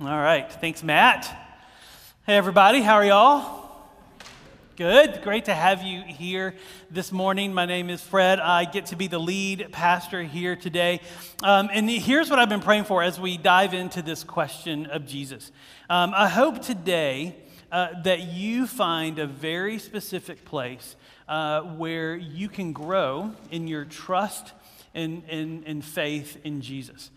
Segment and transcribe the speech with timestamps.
[0.00, 0.48] All right.
[0.48, 1.24] Thanks, Matt.
[2.24, 2.82] Hey, everybody.
[2.82, 3.68] How are y'all?
[4.76, 5.22] Good.
[5.24, 6.54] Great to have you here
[6.88, 7.52] this morning.
[7.52, 8.38] My name is Fred.
[8.38, 11.00] I get to be the lead pastor here today.
[11.42, 15.04] Um, and here's what I've been praying for as we dive into this question of
[15.04, 15.50] Jesus.
[15.90, 17.34] Um, I hope today
[17.72, 20.94] uh, that you find a very specific place
[21.26, 24.52] uh, where you can grow in your trust
[24.94, 27.10] and, and, and faith in Jesus.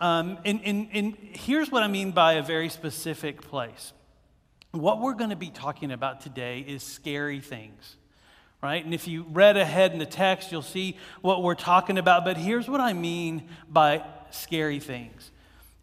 [0.00, 3.92] Um, and, and, and here's what I mean by a very specific place.
[4.72, 7.96] What we're going to be talking about today is scary things,
[8.62, 8.84] right?
[8.84, 12.24] And if you read ahead in the text, you'll see what we're talking about.
[12.24, 15.30] But here's what I mean by scary things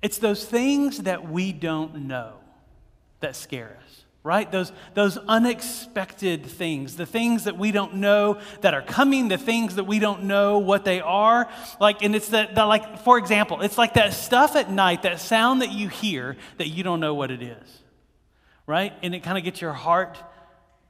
[0.01, 2.33] it's those things that we don't know
[3.21, 4.49] that scare us right?
[4.49, 9.75] Those, those unexpected things, the things that we don't know that are coming, the things
[9.75, 11.49] that we don't know what they are.
[11.79, 15.19] Like, and it's that, that, like, for example, it's like that stuff at night, that
[15.19, 17.81] sound that you hear that you don't know what it is,
[18.65, 18.93] right?
[19.03, 20.17] And it kind of gets your heart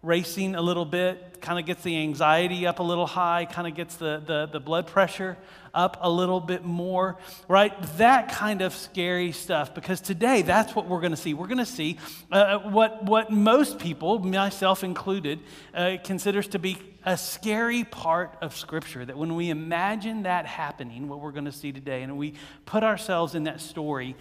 [0.03, 3.73] racing a little bit, kind of gets the anxiety up a little high, kind of
[3.73, 5.37] gets the, the, the blood pressure
[5.73, 7.73] up a little bit more, right?
[7.97, 11.33] That kind of scary stuff, because today that's what we're going to see.
[11.33, 11.97] We're going to see
[12.31, 15.39] uh, what, what most people, myself included,
[15.73, 19.03] uh, considers to be a scary part of Scripture.
[19.03, 22.35] That when we imagine that happening, what we're going to see today, and we
[22.65, 24.15] put ourselves in that story,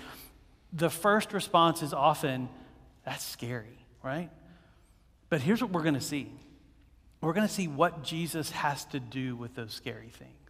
[0.72, 2.48] the first response is often,
[3.04, 4.30] that's scary, right?
[5.28, 6.30] But here's what we're going to see
[7.20, 10.41] we're going to see what Jesus has to do with those scary things.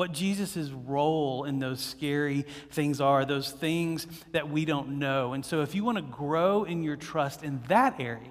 [0.00, 5.34] What Jesus' role in those scary things are, those things that we don't know.
[5.34, 8.30] And so, if you want to grow in your trust in that area,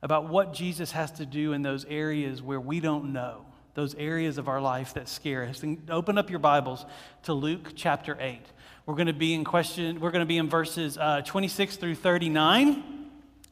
[0.00, 3.44] about what Jesus has to do in those areas where we don't know,
[3.74, 6.86] those areas of our life that scare us, then open up your Bibles
[7.24, 8.38] to Luke chapter 8.
[8.86, 11.96] We're going to be in question, we're going to be in verses uh, 26 through
[11.96, 13.03] 39.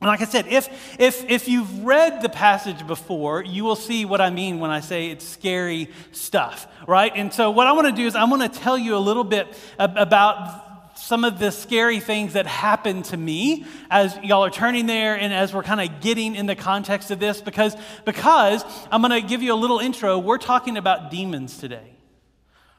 [0.03, 4.05] And like I said, if, if, if you've read the passage before, you will see
[4.05, 7.13] what I mean when I say it's scary stuff, right?
[7.15, 9.23] And so, what I want to do is I want to tell you a little
[9.23, 9.47] bit
[9.79, 15.15] about some of the scary things that happened to me as y'all are turning there
[15.15, 19.23] and as we're kind of getting in the context of this because, because I'm going
[19.23, 20.19] to give you a little intro.
[20.19, 21.95] We're talking about demons today,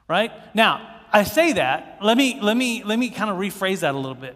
[0.10, 0.34] right?
[0.54, 3.98] Now, I say that, let me, let me, let me kind of rephrase that a
[3.98, 4.36] little bit.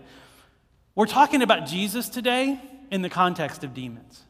[0.95, 2.59] We're talking about Jesus today
[2.91, 4.23] in the context of demons.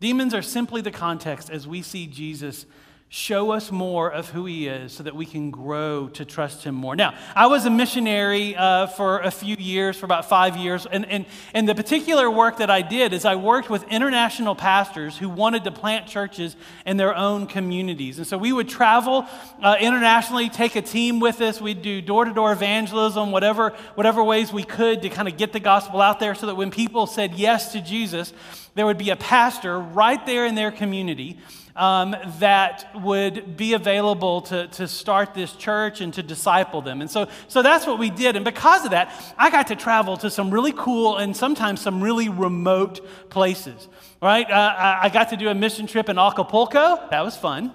[0.00, 2.66] Demons are simply the context as we see Jesus
[3.08, 6.74] show us more of who he is so that we can grow to trust him
[6.74, 6.96] more.
[6.96, 11.06] Now, I was a missionary uh, for a few years, for about five years, and,
[11.06, 11.24] and,
[11.54, 15.62] and the particular work that I did is I worked with international pastors who wanted
[15.64, 18.18] to plant churches in their own communities.
[18.18, 19.24] And so we would travel
[19.62, 24.24] uh, internationally, take a team with us, we'd do door to door evangelism, whatever, whatever
[24.24, 27.06] ways we could to kind of get the gospel out there so that when people
[27.06, 28.32] said yes to Jesus,
[28.74, 31.38] there would be a pastor right there in their community
[31.76, 37.00] um, that would be available to, to start this church and to disciple them.
[37.00, 38.34] And so, so that's what we did.
[38.34, 42.02] And because of that, I got to travel to some really cool and sometimes some
[42.02, 43.88] really remote places,
[44.22, 44.50] right?
[44.50, 47.08] Uh, I got to do a mission trip in Acapulco.
[47.10, 47.72] That was fun.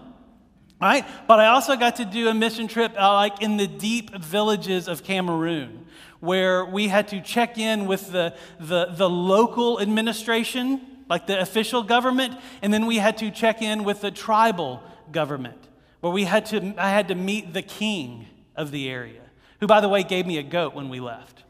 [0.81, 1.06] Right?
[1.28, 4.88] But I also got to do a mission trip uh, like in the deep villages
[4.88, 5.85] of Cameroon,
[6.22, 10.81] where we had to check in with the, the, the local administration
[11.12, 15.68] like the official government, and then we had to check in with the tribal government,
[16.00, 19.20] where we had to, I had to meet the king of the area,
[19.60, 21.44] who, by the way, gave me a goat when we left.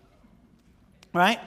[1.14, 1.40] Right?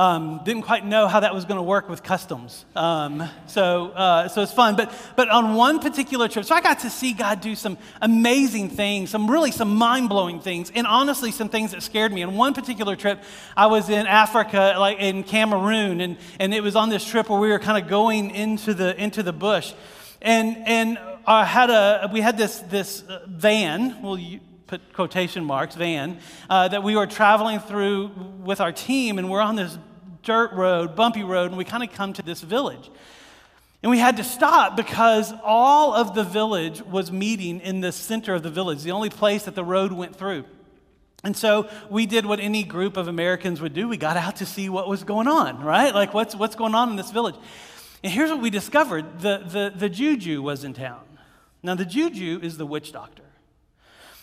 [0.00, 2.64] Um, didn't quite know how that was going to work with customs.
[2.74, 4.74] Um, so, uh, so it's fun.
[4.74, 8.70] But, but on one particular trip, so I got to see God do some amazing
[8.70, 12.22] things, some really some mind blowing things, and honestly, some things that scared me.
[12.22, 13.22] On one particular trip,
[13.54, 17.38] I was in Africa, like in Cameroon, and, and it was on this trip where
[17.38, 19.74] we were kind of going into the, into the bush.
[20.22, 25.44] And, and I had a, we had this, this uh, van, well, you, put quotation
[25.44, 26.18] marks, van,
[26.48, 28.06] uh, that we were traveling through
[28.38, 29.76] with our team, and we're on this
[30.22, 32.90] dirt road, bumpy road, and we kind of come to this village.
[33.82, 38.34] And we had to stop because all of the village was meeting in the center
[38.34, 40.44] of the village, the only place that the road went through.
[41.22, 43.88] And so we did what any group of Americans would do.
[43.88, 45.94] We got out to see what was going on, right?
[45.94, 47.36] Like, what's, what's going on in this village?
[48.02, 51.00] And here's what we discovered the, the, the juju was in town.
[51.62, 53.22] Now, the juju is the witch doctor,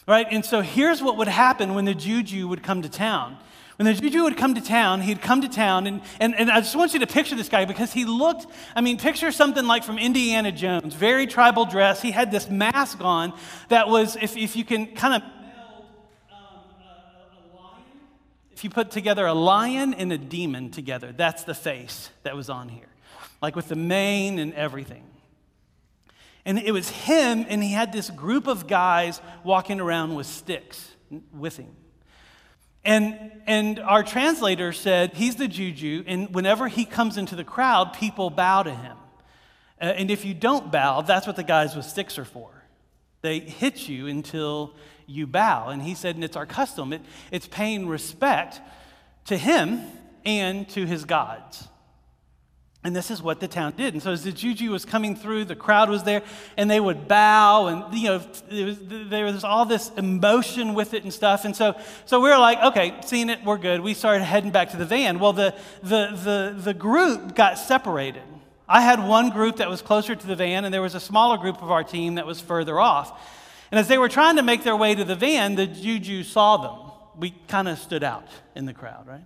[0.08, 0.26] right?
[0.32, 3.38] And so here's what would happen when the juju would come to town
[3.78, 6.62] when the Juju would come to town, he'd come to town, and, and, and I
[6.62, 9.84] just want you to picture this guy because he looked, I mean, picture something like
[9.84, 12.02] from Indiana Jones, very tribal dress.
[12.02, 13.34] He had this mask on
[13.70, 15.30] that was, if, if you can kind of um
[16.34, 17.84] a lion.
[18.52, 22.50] if you put together a lion and a demon together, that's the face that was
[22.50, 22.90] on here,
[23.44, 25.04] like with the mane and everything.
[26.46, 30.96] And it was him, and he had this group of guys walking around with sticks
[31.32, 31.76] with him.
[32.88, 37.92] And, and our translator said he's the juju, and whenever he comes into the crowd,
[37.92, 38.96] people bow to him.
[39.80, 42.50] Uh, and if you don't bow, that's what the guys with sticks are for.
[43.22, 44.74] They hit you until
[45.06, 45.68] you bow.
[45.68, 48.62] And he said, and it's our custom, it, it's paying respect
[49.26, 49.82] to him
[50.24, 51.68] and to his gods.
[52.88, 53.96] And this is what the town did.
[53.96, 56.22] And so as the juju was coming through, the crowd was there,
[56.56, 61.04] and they would bow, and you know, was, there was all this emotion with it
[61.04, 61.44] and stuff.
[61.44, 61.76] And so,
[62.06, 63.82] so we were like, okay, seeing it, we're good.
[63.82, 65.20] We started heading back to the van.
[65.20, 65.54] Well, the,
[65.84, 68.24] the, the, the group got separated.
[68.70, 71.38] I had one group that was closer to the van, and there was a smaller
[71.38, 73.22] group of our team that was further off.
[73.70, 76.56] And as they were trying to make their way to the van, the juju saw
[76.56, 76.92] them.
[77.20, 79.26] We kind of stood out in the crowd, right?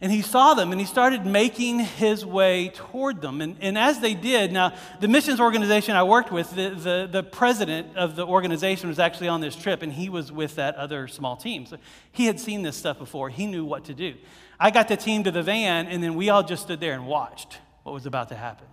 [0.00, 3.40] And he saw them and he started making his way toward them.
[3.40, 7.22] And, and as they did, now, the missions organization I worked with, the, the, the,
[7.24, 11.08] president of the organization was actually on this trip and he was with that other
[11.08, 11.66] small team.
[11.66, 11.78] So
[12.12, 14.14] he had seen this stuff before, he knew what to do.
[14.60, 17.04] I got the team to the van and then we all just stood there and
[17.04, 18.68] watched what was about to happen.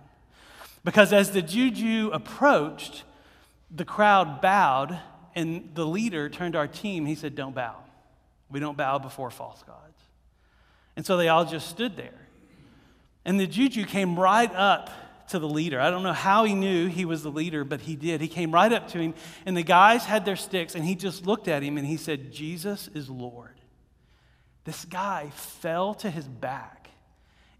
[0.84, 3.02] Because as the juju approached,
[3.74, 4.96] the crowd bowed
[5.34, 7.04] and the leader turned to our team.
[7.04, 7.74] He said, Don't bow.
[8.48, 9.85] We don't bow before false gods.
[10.96, 12.26] And so they all just stood there.
[13.24, 14.90] And the juju came right up
[15.28, 15.80] to the leader.
[15.80, 18.20] I don't know how he knew he was the leader, but he did.
[18.20, 19.14] He came right up to him,
[19.44, 22.32] and the guys had their sticks, and he just looked at him and he said,
[22.32, 23.60] Jesus is Lord.
[24.64, 26.90] This guy fell to his back,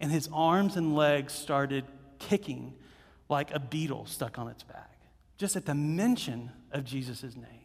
[0.00, 1.84] and his arms and legs started
[2.18, 2.74] kicking
[3.28, 4.96] like a beetle stuck on its back,
[5.36, 7.64] just at the mention of Jesus' name.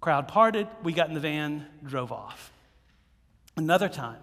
[0.00, 2.52] Crowd parted, we got in the van, drove off.
[3.56, 4.18] Another time,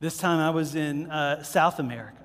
[0.00, 2.24] this time I was in uh, South America.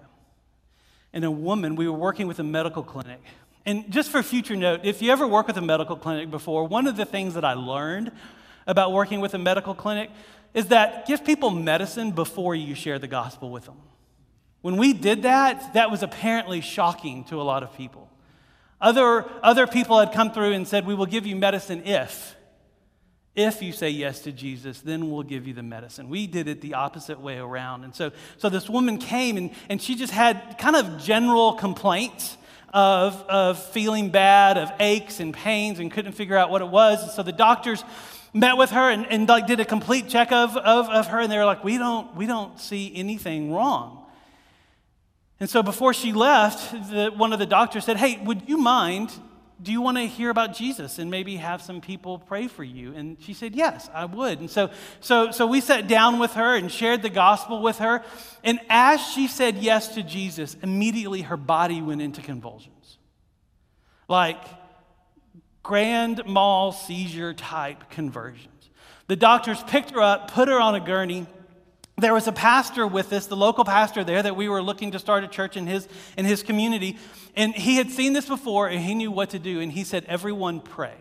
[1.12, 3.22] And a woman, we were working with a medical clinic.
[3.66, 6.88] And just for future note, if you ever work with a medical clinic before, one
[6.88, 8.12] of the things that I learned
[8.68, 10.10] about working with a medical clinic
[10.54, 13.78] is that give people medicine before you share the gospel with them.
[14.62, 18.10] When we did that, that was apparently shocking to a lot of people.
[18.80, 22.36] Other, other people had come through and said, We will give you medicine if.
[23.36, 26.08] If you say yes to Jesus, then we'll give you the medicine.
[26.08, 27.84] We did it the opposite way around.
[27.84, 32.38] And so, so this woman came and, and she just had kind of general complaints
[32.74, 37.02] of, of feeling bad, of aches and pains, and couldn't figure out what it was.
[37.02, 37.84] And so the doctors
[38.34, 41.32] met with her and, and like did a complete check of, of, of her, and
[41.32, 44.00] they were like, we don't, we don't see anything wrong.
[45.40, 49.12] And so before she left, the, one of the doctors said, Hey, would you mind
[49.62, 52.94] do you want to hear about Jesus and maybe have some people pray for you?
[52.94, 54.40] And she said, Yes, I would.
[54.40, 58.04] And so, so, so we sat down with her and shared the gospel with her.
[58.44, 62.98] And as she said yes to Jesus, immediately her body went into convulsions.
[64.08, 64.44] Like
[65.62, 68.70] grand mal seizure type conversions.
[69.08, 71.26] The doctors picked her up, put her on a gurney.
[71.98, 75.00] There was a pastor with us, the local pastor there, that we were looking to
[75.00, 76.98] start a church in his, in his community.
[77.36, 79.60] And he had seen this before and he knew what to do.
[79.60, 80.96] And he said, Everyone pray.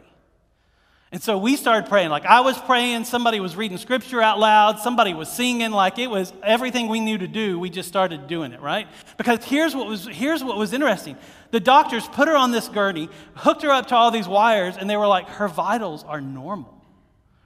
[1.12, 2.08] And so we started praying.
[2.08, 6.06] Like I was praying, somebody was reading scripture out loud, somebody was singing, like it
[6.08, 7.58] was everything we knew to do.
[7.58, 8.88] We just started doing it, right?
[9.18, 11.18] Because here's what was, here's what was interesting.
[11.50, 14.88] The doctors put her on this gurney, hooked her up to all these wires, and
[14.88, 16.81] they were like, her vitals are normal.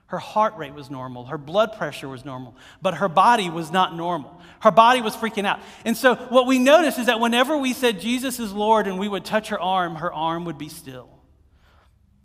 [0.08, 3.96] Her heart rate was normal, her blood pressure was normal, but her body was not
[3.96, 4.40] normal.
[4.60, 5.58] Her body was freaking out.
[5.84, 9.08] And so, what we noticed is that whenever we said Jesus is Lord and we
[9.08, 11.08] would touch her arm, her arm would be still.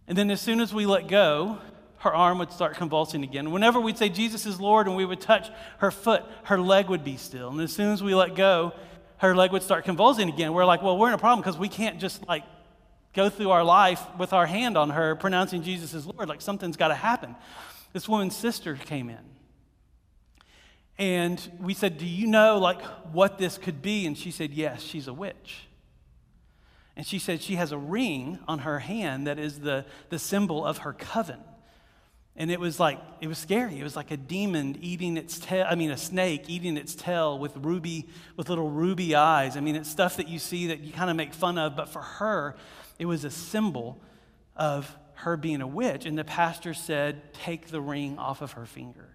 [0.08, 1.58] And then, as soon as we let go,
[2.00, 3.52] her arm would start convulsing again.
[3.52, 7.04] Whenever we'd say Jesus is Lord and we would touch her foot, her leg would
[7.04, 7.50] be still.
[7.50, 8.74] And as soon as we let go,
[9.18, 10.54] her leg would start convulsing again.
[10.54, 12.44] We're like, well, we're in a problem because we can't just like
[13.14, 16.30] go through our life with our hand on her pronouncing Jesus as Lord.
[16.30, 17.36] Like something's got to happen
[17.94, 19.20] this woman's sister came in.
[20.98, 22.82] And we said, Do you know like
[23.12, 24.06] what this could be?
[24.06, 25.68] And she said, Yes, she's a witch.
[26.96, 30.66] And she said she has a ring on her hand that is the, the symbol
[30.66, 31.40] of her coven.
[32.36, 33.80] And it was like, it was scary.
[33.80, 37.38] It was like a demon eating its tail, I mean, a snake eating its tail
[37.38, 38.08] with ruby,
[38.38, 39.58] with little ruby eyes.
[39.58, 41.90] I mean, it's stuff that you see that you kind of make fun of, but
[41.90, 42.56] for her,
[43.00, 44.02] it was a symbol
[44.56, 46.06] of her being a witch.
[46.06, 49.10] And the pastor said, Take the ring off of her finger.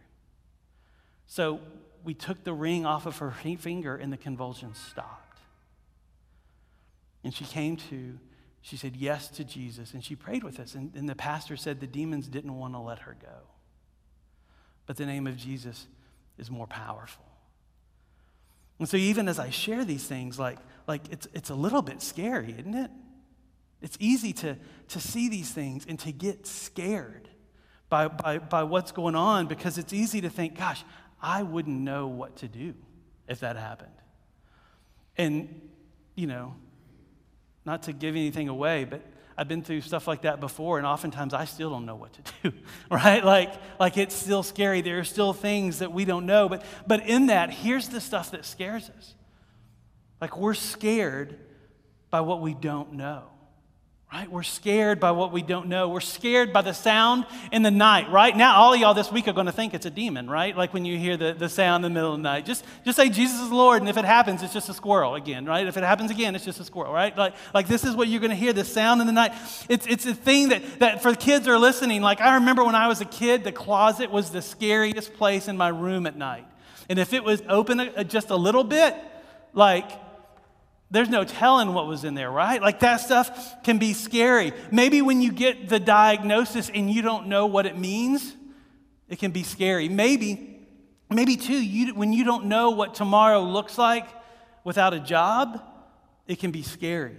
[1.27, 1.61] So
[2.05, 5.41] we took the ring off of her finger, and the convulsions stopped.
[7.25, 8.19] And she came to,
[8.61, 10.77] she said yes to Jesus, and she prayed with us.
[10.77, 13.49] And, and the pastor said the demons didn't want to let her go.
[14.87, 15.89] but the name of Jesus
[16.39, 17.25] is more powerful.
[18.79, 22.01] And so even as I share these things, like, like it's, it's a little bit
[22.03, 22.91] scary, isn't it?
[23.87, 24.57] It's easy to,
[24.89, 27.29] to see these things and to get scared
[27.89, 30.83] by, by, by what's going on because it's easy to think, gosh,
[31.23, 32.75] I wouldn't know what to do
[33.29, 33.93] if that happened.
[35.17, 35.61] And,
[36.17, 36.57] you know,
[37.65, 39.03] not to give anything away, but
[39.39, 42.23] I've been through stuff like that before, and oftentimes I still don't know what to
[42.51, 42.57] do,
[42.91, 43.25] right?
[43.25, 44.81] Like, like it's still scary.
[44.81, 46.49] There are still things that we don't know.
[46.49, 49.15] But, but in that, here's the stuff that scares us.
[50.21, 51.39] Like, we're scared
[52.11, 53.31] by what we don't know
[54.17, 54.33] right?
[54.33, 55.91] We're scared by what we don't know.
[55.91, 58.35] We're scared by the sound in the night, right?
[58.35, 60.57] Now, all of y'all this week are going to think it's a demon, right?
[60.57, 62.47] Like when you hear the, the sound in the middle of the night.
[62.47, 65.45] Just, just say Jesus is Lord, and if it happens, it's just a squirrel again,
[65.45, 65.67] right?
[65.67, 67.15] If it happens again, it's just a squirrel, right?
[67.15, 69.33] Like, like this is what you're going to hear, the sound in the night.
[69.69, 72.89] It's, it's a thing that, that for kids are listening, like I remember when I
[72.89, 76.47] was a kid, the closet was the scariest place in my room at night.
[76.89, 78.97] And if it was open uh, just a little bit,
[79.53, 79.91] like
[80.91, 82.63] there's no telling what was in there, right?
[82.63, 84.53] Like that stuff can be scary.
[84.71, 88.35] Maybe when you get the diagnosis and you don't know what it means,
[89.09, 89.89] it can be scary.
[89.89, 90.67] Maybe,
[91.11, 94.07] maybe too, you, when you don't know what tomorrow looks like
[94.63, 95.61] without a job,
[96.29, 97.17] it can be scary,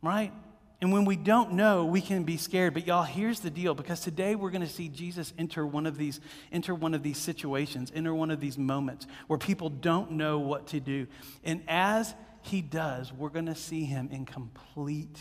[0.00, 0.32] right?
[0.80, 2.72] And when we don't know, we can be scared.
[2.72, 5.98] But y'all, here's the deal because today we're going to see Jesus enter one of
[5.98, 6.20] these
[6.52, 10.68] enter one of these situations, enter one of these moments where people don't know what
[10.68, 11.06] to do.
[11.44, 15.18] And as he does, we're going to see him in complete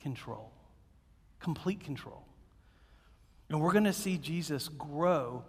[0.00, 0.52] control.
[1.40, 2.24] Complete control.
[3.48, 5.44] And we're going to see Jesus grow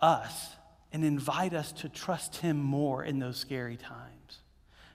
[0.00, 0.50] us
[0.92, 4.40] and invite us to trust him more in those scary times,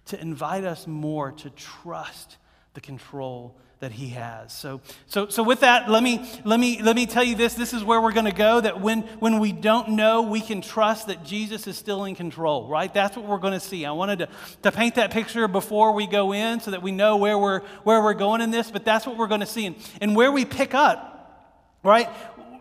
[0.05, 2.37] to invite us more to trust
[2.73, 4.53] the control that he has.
[4.53, 7.53] So, so, so with that, let me, let, me, let me tell you this.
[7.53, 10.61] This is where we're going to go that when, when we don't know, we can
[10.61, 12.93] trust that Jesus is still in control, right?
[12.93, 13.85] That's what we're going to see.
[13.85, 14.29] I wanted to,
[14.61, 18.01] to paint that picture before we go in so that we know where we're, where
[18.01, 19.65] we're going in this, but that's what we're going to see.
[19.65, 22.07] And, and where we pick up, right?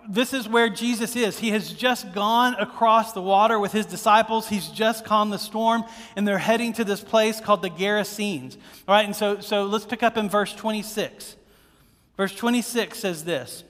[0.08, 1.38] This is where Jesus is.
[1.38, 4.48] He has just gone across the water with his disciples.
[4.48, 5.84] He's just calmed the storm,
[6.16, 8.56] and they're heading to this place called the Gerasenes.
[8.86, 11.36] All right, and so, so let's pick up in verse 26.
[12.16, 13.64] Verse 26 says this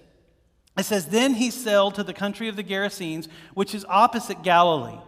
[0.78, 4.98] It says, Then he sailed to the country of the Gerasenes, which is opposite Galilee.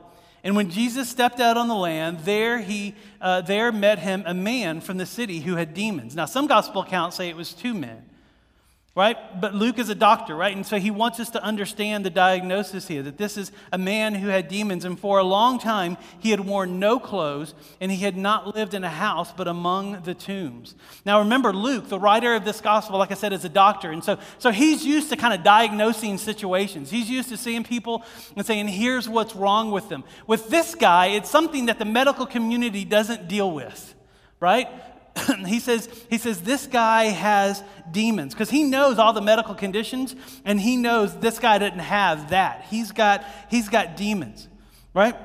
[0.43, 4.35] And when Jesus stepped out on the land, there, he, uh, there met him a
[4.35, 6.14] man from the city who had demons.
[6.14, 8.04] Now, some gospel accounts say it was two men
[8.97, 9.41] right?
[9.41, 10.55] But Luke is a doctor, right?
[10.55, 14.15] And so he wants us to understand the diagnosis here that this is a man
[14.15, 17.99] who had demons, and for a long time he had worn no clothes, and he
[17.99, 20.77] had not lived in a house but among the tombs.
[21.05, 24.05] Now remember, Luke, the writer of this gospel, like I said, is a doctor, and
[24.05, 26.89] so, so he's used to kind of diagnosing situations.
[26.89, 28.05] He's used to seeing people
[28.37, 30.05] and saying, here's what's wrong with them.
[30.29, 33.95] With this guy, it's something that the medical community doesn't deal with
[34.45, 34.69] right?
[35.47, 40.14] he says, he says, this guy has demons because he knows all the medical conditions
[40.44, 42.66] and he knows this guy didn't have that.
[42.68, 44.49] He's got, he's got demons,
[44.92, 45.16] right?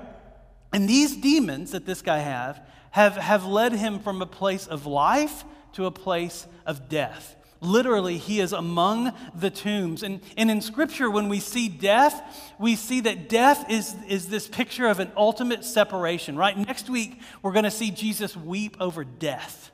[0.71, 4.85] And these demons that this guy have, have have led him from a place of
[4.85, 5.43] life
[5.73, 7.35] to a place of death.
[7.61, 10.01] Literally, he is among the tombs.
[10.03, 14.47] And, and in Scripture, when we see death, we see that death is, is this
[14.47, 16.57] picture of an ultimate separation, right?
[16.57, 19.71] Next week, we're going to see Jesus weep over death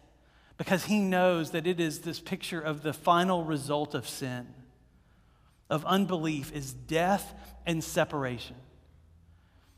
[0.58, 4.48] because he knows that it is this picture of the final result of sin,
[5.70, 7.34] of unbelief, is death
[7.66, 8.56] and separation.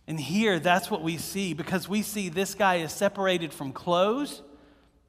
[0.07, 4.41] And here, that's what we see because we see this guy is separated from clothes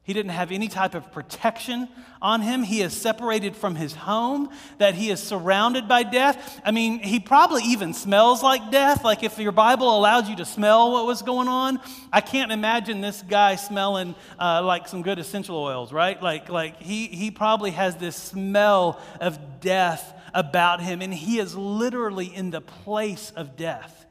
[0.08, 1.86] he didn't have any type of protection
[2.22, 2.62] on him.
[2.62, 4.48] He is separated from his home,
[4.78, 6.62] that he is surrounded by death.
[6.64, 9.04] I mean, he probably even smells like death.
[9.04, 11.78] Like if your Bible allowed you to smell what was going on,
[12.10, 16.20] I can't imagine this guy smelling uh, like some good essential oils, right?
[16.22, 21.54] Like, like he, he probably has this smell of death about him, and he is
[21.54, 24.06] literally in the place of death.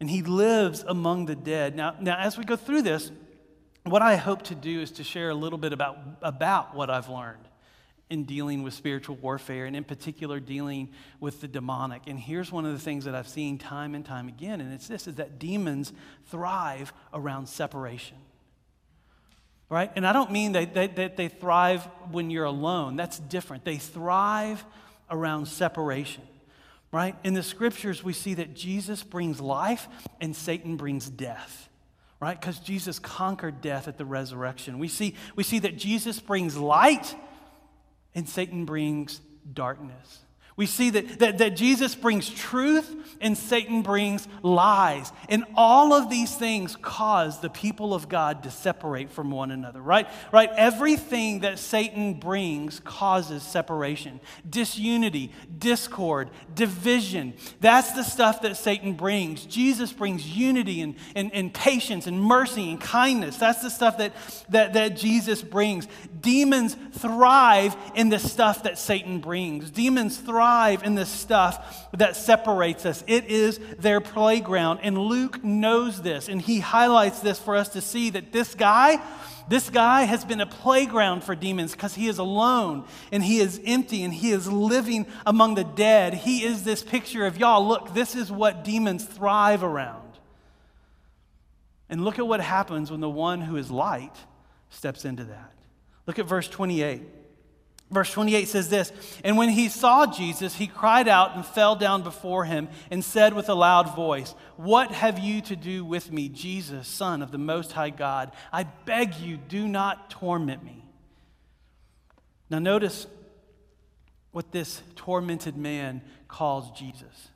[0.00, 1.76] And he lives among the dead.
[1.76, 3.12] Now, now as we go through this,
[3.84, 7.08] what I hope to do is to share a little bit about, about what I've
[7.08, 7.48] learned
[8.10, 12.02] in dealing with spiritual warfare and in particular dealing with the demonic.
[12.06, 14.86] And here's one of the things that I've seen time and time again, and it's
[14.86, 15.92] this is that demons
[16.26, 18.18] thrive around separation.
[19.68, 19.90] Right?
[19.96, 22.96] And I don't mean that they, they, they thrive when you're alone.
[22.96, 23.64] That's different.
[23.64, 24.62] They thrive
[25.10, 26.22] around separation.
[26.92, 27.16] Right?
[27.24, 29.88] In the scriptures, we see that Jesus brings life
[30.20, 31.70] and Satan brings death
[32.22, 32.40] right?
[32.40, 34.78] Because Jesus conquered death at the resurrection.
[34.78, 37.16] We see, we see that Jesus brings light
[38.14, 39.20] and Satan brings
[39.52, 40.20] darkness.
[40.54, 45.10] We see that, that, that Jesus brings truth and Satan brings lies.
[45.30, 49.80] And all of these things cause the people of God to separate from one another,
[49.80, 50.06] right?
[50.30, 50.50] Right?
[50.56, 57.32] Everything that Satan brings causes separation, disunity, discord, division.
[57.60, 59.46] That's the stuff that Satan brings.
[59.46, 63.38] Jesus brings unity and, and, and patience and mercy and kindness.
[63.38, 64.12] That's the stuff that,
[64.50, 65.88] that, that Jesus brings.
[66.20, 69.70] Demons thrive in the stuff that Satan brings.
[69.70, 70.41] Demons thrive
[70.82, 73.04] in the stuff that separates us.
[73.06, 74.80] It is their playground.
[74.82, 79.02] And Luke knows this, and he highlights this for us to see that this guy,
[79.48, 83.60] this guy has been a playground for demons because he is alone and he is
[83.64, 86.14] empty and he is living among the dead.
[86.14, 90.00] He is this picture of y'all, look, this is what demons thrive around.
[91.88, 94.16] And look at what happens when the one who is light
[94.70, 95.52] steps into that.
[96.06, 97.02] Look at verse 28.
[97.92, 98.90] Verse 28 says this
[99.22, 103.34] And when he saw Jesus, he cried out and fell down before him and said
[103.34, 107.38] with a loud voice, What have you to do with me, Jesus, Son of the
[107.38, 108.32] Most High God?
[108.50, 110.84] I beg you, do not torment me.
[112.48, 113.06] Now, notice
[114.30, 117.28] what this tormented man calls Jesus.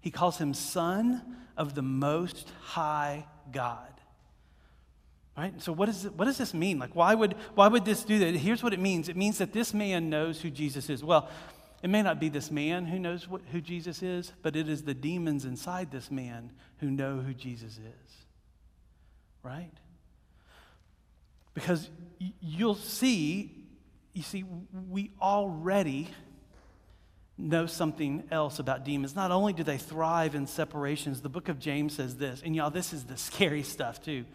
[0.00, 3.89] He calls him Son of the Most High God.
[5.36, 5.60] Right?
[5.62, 6.78] So what, is it, what does this mean?
[6.78, 8.36] Like, why would, why would this do that?
[8.36, 9.08] Here's what it means.
[9.08, 11.02] It means that this man knows who Jesus is.
[11.02, 11.28] Well,
[11.82, 14.82] it may not be this man who knows what, who Jesus is, but it is
[14.82, 18.12] the demons inside this man who know who Jesus is.
[19.42, 19.72] Right?
[21.54, 21.88] Because
[22.40, 23.66] you'll see,
[24.12, 24.44] you see,
[24.90, 26.08] we already
[27.38, 29.16] know something else about demons.
[29.16, 32.70] Not only do they thrive in separations, the book of James says this, and y'all,
[32.70, 34.26] this is the scary stuff too.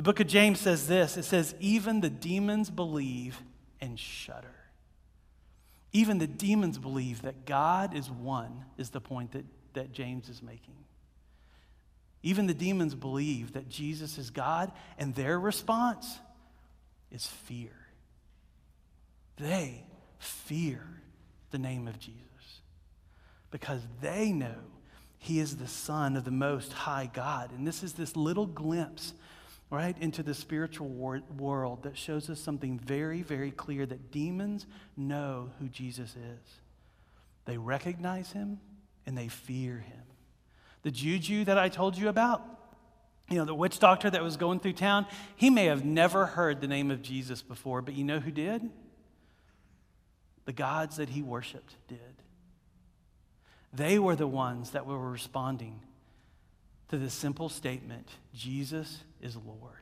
[0.00, 3.38] The book of James says this it says, Even the demons believe
[3.82, 4.54] and shudder.
[5.92, 10.42] Even the demons believe that God is one, is the point that, that James is
[10.42, 10.76] making.
[12.22, 16.18] Even the demons believe that Jesus is God, and their response
[17.10, 17.76] is fear.
[19.36, 19.84] They
[20.18, 20.82] fear
[21.50, 22.22] the name of Jesus
[23.50, 24.56] because they know
[25.18, 27.50] he is the Son of the Most High God.
[27.52, 29.12] And this is this little glimpse
[29.70, 34.66] right into the spiritual wor- world that shows us something very, very clear that demons
[34.96, 36.60] know who Jesus is.
[37.44, 38.60] They recognize him
[39.06, 40.02] and they fear him.
[40.82, 42.42] The juju that I told you about,
[43.28, 45.06] you know, the witch doctor that was going through town,
[45.36, 48.68] he may have never heard the name of Jesus before, but you know who did?
[50.46, 51.98] The gods that he worshiped did.
[53.72, 55.80] They were the ones that were responding
[56.90, 59.80] to the simple statement Jesus is Lord.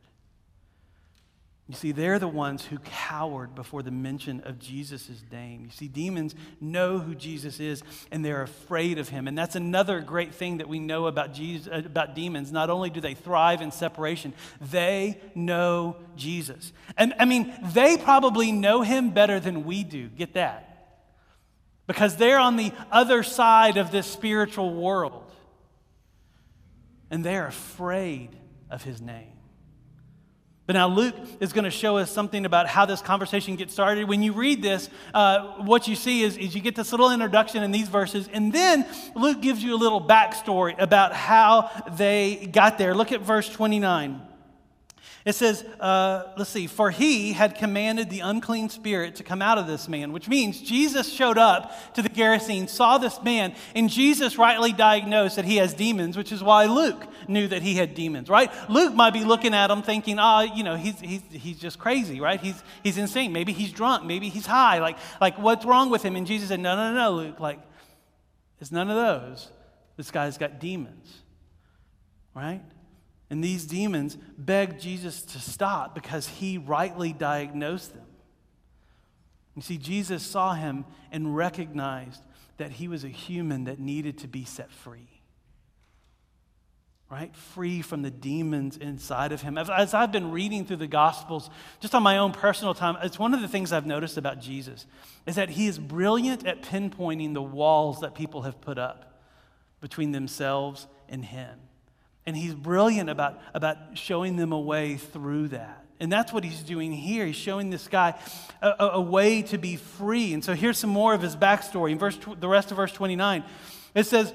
[1.69, 5.65] You see, they're the ones who cowered before the mention of Jesus' name.
[5.65, 9.29] You see, demons know who Jesus is and they're afraid of him.
[9.29, 12.51] And that's another great thing that we know about, Jesus, about demons.
[12.51, 16.73] Not only do they thrive in separation, they know Jesus.
[16.97, 20.09] And I mean, they probably know him better than we do.
[20.09, 20.65] Get that?
[21.87, 25.28] Because they're on the other side of this spiritual world
[27.11, 28.31] and they're afraid
[28.71, 29.33] of his name.
[30.69, 34.07] But now Luke is going to show us something about how this conversation gets started.
[34.07, 37.63] When you read this, uh, what you see is, is you get this little introduction
[37.63, 42.77] in these verses, and then Luke gives you a little backstory about how they got
[42.77, 42.95] there.
[42.95, 44.21] Look at verse 29.
[45.29, 49.59] It says, uh, let's see, for he had commanded the unclean spirit to come out
[49.59, 53.91] of this man, which means Jesus showed up to the Gerasene, saw this man, and
[53.91, 57.95] Jesus rightly diagnosed that he has demons, which is why Luke knew that he had
[57.95, 58.51] demons, right?
[58.71, 61.79] Luke might be looking at him thinking, ah, oh, you know, he's, he's, he's just
[61.79, 62.41] crazy, right?
[62.41, 63.31] He's, he's insane.
[63.31, 64.07] Maybe he's drunk.
[64.07, 64.79] Maybe he's high.
[64.79, 66.17] Like, like, what's wrong with him?
[66.17, 67.39] And Jesus said, no, no, no, Luke.
[67.39, 67.61] Like,
[68.63, 69.51] it's none of those.
[69.99, 71.21] This guy's got demons,
[72.35, 72.63] right?
[73.31, 78.07] And these demons begged Jesus to stop because he rightly diagnosed them.
[79.55, 82.23] You see, Jesus saw him and recognized
[82.59, 85.09] that he was a human that needed to be set free.
[87.11, 87.35] Right?
[87.35, 89.59] Free from the demons inside of him.
[89.59, 93.35] As I've been reading through the Gospels, just on my own personal time, it's one
[93.35, 94.87] of the things I've noticed about Jesus
[95.27, 99.21] is that he is brilliant at pinpointing the walls that people have put up
[99.81, 101.59] between themselves and him.
[102.29, 105.87] And he's brilliant about, about showing them a way through that.
[105.99, 107.25] And that's what he's doing here.
[107.25, 108.17] He's showing this guy
[108.61, 110.35] a, a, a way to be free.
[110.35, 111.91] And so here's some more of his backstory.
[111.91, 113.45] In verse, the rest of verse 29,
[113.95, 114.35] it says,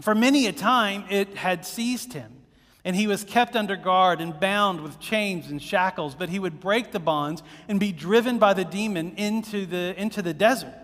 [0.00, 2.32] For many a time it had seized him,
[2.86, 6.58] and he was kept under guard and bound with chains and shackles, but he would
[6.58, 10.79] break the bonds and be driven by the demon into the, into the desert.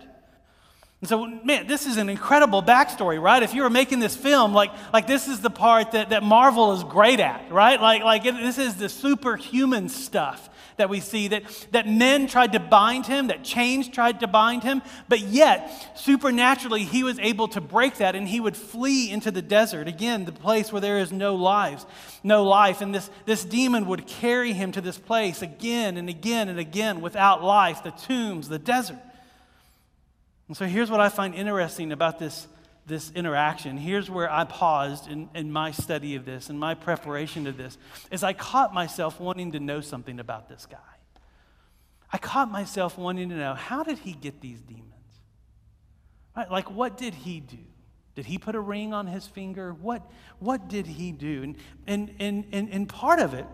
[0.99, 3.43] And so, man, this is an incredible backstory, right?
[3.43, 6.73] If you were making this film, like, like this is the part that, that Marvel
[6.73, 7.79] is great at, right?
[7.79, 12.53] Like, like it, this is the superhuman stuff that we see that, that men tried
[12.53, 17.47] to bind him, that chains tried to bind him, but yet, supernaturally, he was able
[17.49, 19.87] to break that and he would flee into the desert.
[19.87, 21.85] Again, the place where there is no lives,
[22.23, 22.81] no life.
[22.81, 27.01] And this, this demon would carry him to this place again and again and again
[27.01, 28.97] without life, the tombs, the desert.
[30.47, 32.47] And so here's what I find interesting about this
[32.87, 37.43] this interaction, here's where I paused in, in my study of this and my preparation
[37.43, 37.77] to this,
[38.11, 40.77] is I caught myself wanting to know something about this guy.
[42.11, 44.93] I caught myself wanting to know how did he get these demons?
[46.35, 46.49] Right?
[46.49, 47.57] Like, what did he do?
[48.15, 49.73] Did he put a ring on his finger?
[49.73, 51.43] What, what did he do?
[51.43, 51.55] And,
[51.85, 53.45] and, and, and, and part of it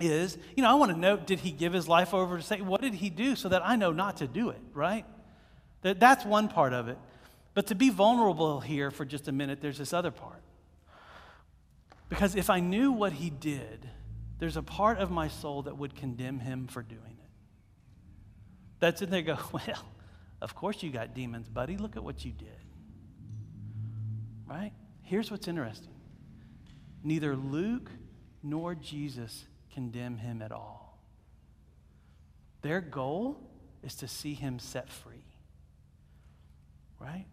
[0.00, 2.60] is, you know, I want to know did he give his life over to say,
[2.60, 5.04] what did he do so that I know not to do it, right?
[5.82, 6.98] That, that's one part of it.
[7.54, 10.42] But to be vulnerable here for just a minute, there's this other part.
[12.08, 13.88] Because if I knew what he did,
[14.38, 17.30] there's a part of my soul that would condemn him for doing it.
[18.80, 19.84] That's in there go, well,
[20.40, 21.76] of course you got demons, buddy.
[21.76, 22.48] Look at what you did.
[24.46, 24.72] Right?
[25.02, 25.94] Here's what's interesting
[27.02, 27.90] neither Luke
[28.42, 30.98] nor Jesus condemn him at all.
[32.62, 33.38] Their goal
[33.82, 35.24] is to see him set free.
[37.00, 37.24] Right?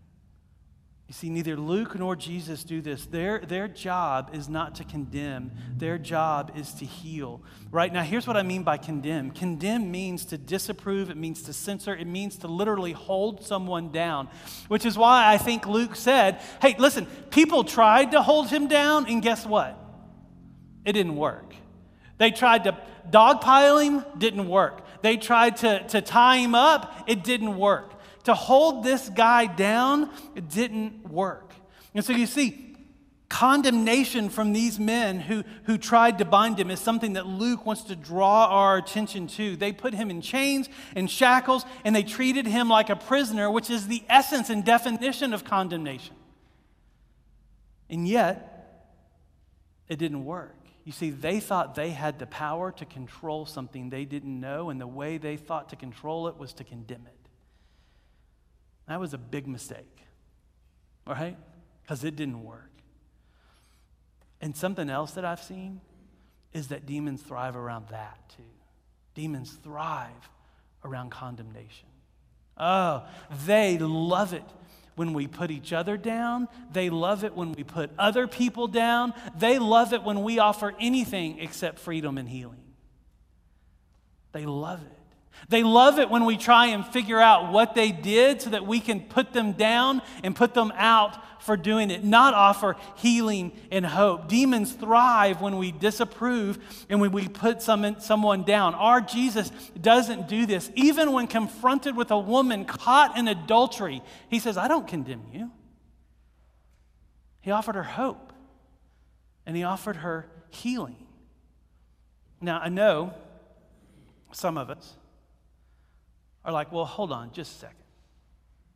[1.08, 3.06] You see, neither Luke nor Jesus do this.
[3.06, 7.42] Their, their job is not to condemn, their job is to heal.
[7.72, 11.54] Right now, here's what I mean by condemn condemn means to disapprove, it means to
[11.54, 14.28] censor, it means to literally hold someone down,
[14.68, 19.08] which is why I think Luke said, hey, listen, people tried to hold him down,
[19.08, 19.80] and guess what?
[20.84, 21.56] It didn't work.
[22.18, 22.78] They tried to
[23.10, 24.82] dogpile him, didn't work.
[25.02, 27.94] They tried to, to tie him up, it didn't work
[28.28, 31.54] to hold this guy down, it didn't work.
[31.94, 32.76] And so you see,
[33.30, 37.84] condemnation from these men who, who tried to bind him is something that Luke wants
[37.84, 39.56] to draw our attention to.
[39.56, 43.70] They put him in chains and shackles, and they treated him like a prisoner, which
[43.70, 46.16] is the essence and definition of condemnation.
[47.90, 48.92] And yet,
[49.88, 50.58] it didn't work.
[50.84, 54.82] You see, they thought they had the power to control something they didn't know, and
[54.82, 57.27] the way they thought to control it was to condemn it.
[58.88, 60.00] That was a big mistake,
[61.06, 61.38] right?
[61.84, 62.72] Because it didn't work.
[64.40, 65.82] And something else that I've seen
[66.54, 68.44] is that demons thrive around that too.
[69.14, 70.30] Demons thrive
[70.84, 71.88] around condemnation.
[72.58, 73.04] Oh,
[73.46, 74.46] they love it
[74.96, 76.48] when we put each other down.
[76.72, 79.14] They love it when we put other people down.
[79.38, 82.64] They love it when we offer anything except freedom and healing.
[84.32, 84.92] They love it.
[85.50, 88.80] They love it when we try and figure out what they did so that we
[88.80, 93.86] can put them down and put them out for doing it, not offer healing and
[93.86, 94.28] hope.
[94.28, 98.76] Demons thrive when we disapprove and when we put some, someone down.
[98.76, 100.70] Our Jesus doesn't do this.
[100.76, 105.52] Even when confronted with a woman caught in adultery, he says, I don't condemn you.
[107.42, 108.34] He offered her hope
[109.46, 110.98] and he offered her healing.
[112.42, 113.14] Now, I know
[114.34, 114.96] some of us
[116.48, 117.76] are like, well, hold on just a second.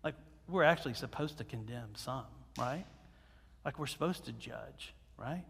[0.03, 0.15] Like,
[0.49, 2.25] we're actually supposed to condemn some,
[2.60, 2.86] right?
[3.63, 5.45] Like, we're supposed to judge, right?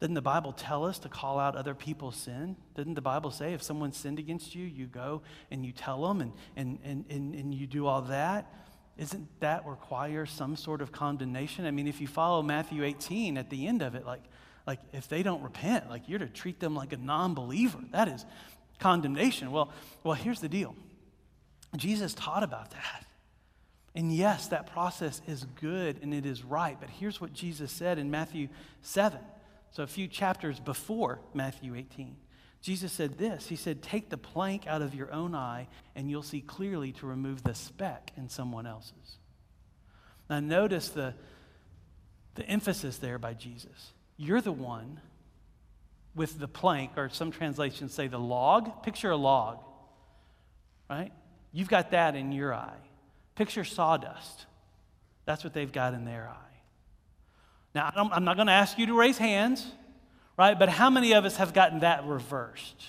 [0.00, 2.56] Didn't the Bible tell us to call out other people's sin?
[2.74, 6.22] Didn't the Bible say if someone sinned against you, you go and you tell them
[6.22, 8.50] and, and, and, and, and you do all that?
[8.96, 11.66] Isn't that require some sort of condemnation?
[11.66, 14.22] I mean, if you follow Matthew 18 at the end of it, like,
[14.66, 17.78] like if they don't repent, like you're to treat them like a non believer.
[17.92, 18.24] That is
[18.80, 19.52] condemnation.
[19.52, 19.70] Well,
[20.02, 20.74] well, here's the deal
[21.76, 23.06] Jesus taught about that.
[23.94, 26.76] And yes, that process is good and it is right.
[26.78, 28.48] But here's what Jesus said in Matthew
[28.80, 29.18] 7.
[29.70, 32.16] So, a few chapters before Matthew 18.
[32.60, 36.22] Jesus said this He said, Take the plank out of your own eye, and you'll
[36.22, 39.18] see clearly to remove the speck in someone else's.
[40.30, 41.14] Now, notice the,
[42.34, 43.92] the emphasis there by Jesus.
[44.16, 45.00] You're the one
[46.14, 48.82] with the plank, or some translations say the log.
[48.82, 49.58] Picture a log,
[50.88, 51.12] right?
[51.52, 52.80] You've got that in your eye.
[53.34, 54.46] Picture sawdust.
[55.24, 56.52] That's what they've got in their eye.
[57.74, 59.66] Now, I'm not going to ask you to raise hands,
[60.36, 60.58] right?
[60.58, 62.84] But how many of us have gotten that reversed?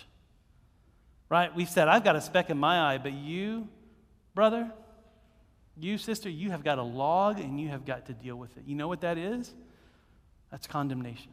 [1.29, 1.55] Right?
[1.55, 3.69] We've said, I've got a speck in my eye, but you,
[4.35, 4.71] brother,
[5.79, 8.63] you, sister, you have got a log and you have got to deal with it.
[8.65, 9.53] You know what that is?
[10.51, 11.31] That's condemnation.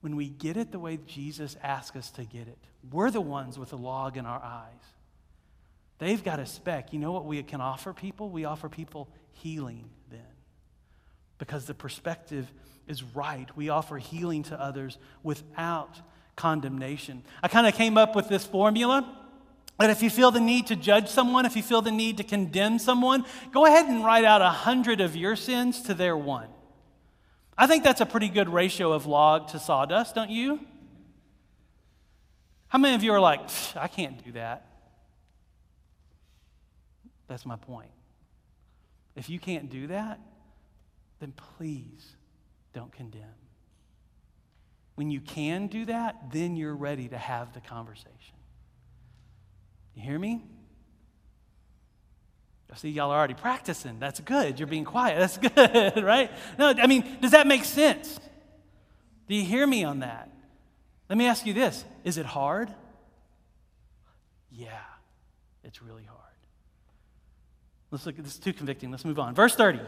[0.00, 2.58] When we get it the way Jesus asks us to get it,
[2.92, 4.93] we're the ones with the log in our eyes.
[5.98, 6.92] They've got a speck.
[6.92, 8.30] You know what we can offer people?
[8.30, 10.20] We offer people healing then.
[11.38, 12.52] Because the perspective
[12.86, 13.48] is right.
[13.56, 16.00] We offer healing to others without
[16.36, 17.22] condemnation.
[17.42, 19.20] I kind of came up with this formula
[19.78, 22.24] that if you feel the need to judge someone, if you feel the need to
[22.24, 26.48] condemn someone, go ahead and write out a hundred of your sins to their one.
[27.56, 30.60] I think that's a pretty good ratio of log to sawdust, don't you?
[32.68, 33.40] How many of you are like,
[33.76, 34.66] I can't do that?
[37.28, 37.90] That's my point.
[39.16, 40.20] If you can't do that,
[41.20, 42.16] then please
[42.72, 43.22] don't condemn.
[44.96, 48.36] When you can do that, then you're ready to have the conversation.
[49.94, 50.44] You hear me?
[52.72, 54.00] I see y'all are already practicing.
[54.00, 54.58] That's good.
[54.58, 55.18] You're being quiet.
[55.20, 55.38] That's
[55.94, 56.30] good, right?
[56.58, 58.18] No, I mean, does that make sense?
[59.28, 60.28] Do you hear me on that?
[61.08, 62.68] Let me ask you this Is it hard?
[64.50, 64.68] Yeah,
[65.62, 66.13] it's really hard.
[67.94, 68.90] Let's look at this, too convicting.
[68.90, 69.36] Let's move on.
[69.36, 69.78] Verse 30.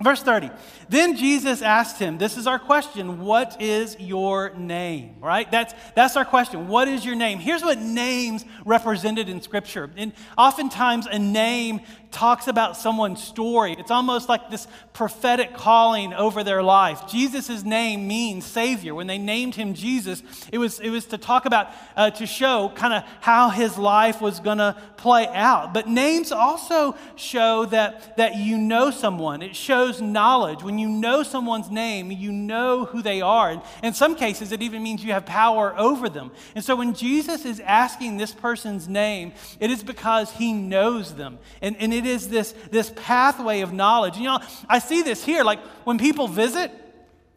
[0.00, 0.50] Verse 30.
[0.88, 5.16] Then Jesus asked him, This is our question, what is your name?
[5.18, 5.50] Right?
[5.50, 6.68] That's, that's our question.
[6.68, 7.40] What is your name?
[7.40, 9.90] Here's what names represented in Scripture.
[9.96, 11.80] And oftentimes, a name
[12.12, 13.74] talks about someone's story.
[13.78, 17.08] It's almost like this prophetic calling over their life.
[17.08, 18.94] Jesus' name means Savior.
[18.94, 20.22] When they named him Jesus,
[20.52, 24.20] it was, it was to talk about, uh, to show kind of how his life
[24.20, 25.72] was going to play out.
[25.74, 30.62] But names also show that, that you know someone, it shows knowledge.
[30.62, 33.50] When you know someone's name, you know who they are.
[33.50, 36.30] And in some cases, it even means you have power over them.
[36.54, 41.38] And so when Jesus is asking this person's name, it is because he knows them.
[41.60, 44.16] And, and it it is this, this pathway of knowledge.
[44.16, 45.44] You know, I see this here.
[45.44, 46.70] Like when people visit,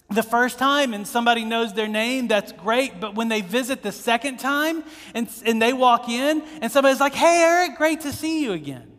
[0.10, 3.00] the first time and somebody knows their name, that's great.
[3.00, 7.16] But when they visit the second time and, and they walk in and somebody's like,
[7.16, 8.92] hey, Eric, great to see you again.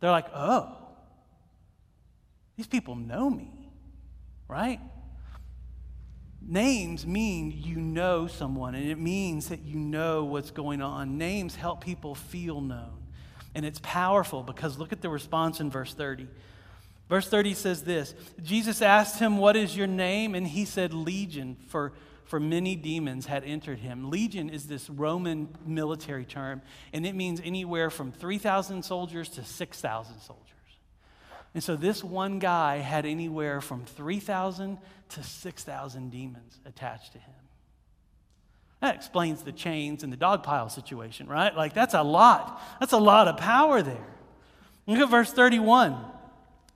[0.00, 0.76] They're like, oh,
[2.56, 3.70] these people know me,
[4.48, 4.80] right?
[6.40, 11.18] Names mean you know someone, and it means that you know what's going on.
[11.18, 12.99] Names help people feel known.
[13.54, 16.28] And it's powerful because look at the response in verse 30.
[17.08, 20.34] Verse 30 says this Jesus asked him, What is your name?
[20.34, 21.92] And he said, Legion, for,
[22.24, 24.10] for many demons had entered him.
[24.10, 30.20] Legion is this Roman military term, and it means anywhere from 3,000 soldiers to 6,000
[30.20, 30.46] soldiers.
[31.52, 34.78] And so this one guy had anywhere from 3,000
[35.10, 37.34] to 6,000 demons attached to him.
[38.80, 41.54] That explains the chains and the dog pile situation, right?
[41.54, 42.62] Like, that's a lot.
[42.80, 44.06] That's a lot of power there.
[44.86, 45.96] Look at verse 31.